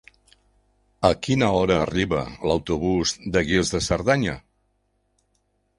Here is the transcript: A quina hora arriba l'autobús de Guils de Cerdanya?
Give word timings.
A 1.09 1.11
quina 1.27 1.49
hora 1.57 1.77
arriba 1.81 2.23
l'autobús 2.51 3.15
de 3.37 3.45
Guils 3.51 3.75
de 3.77 3.85
Cerdanya? 3.91 4.37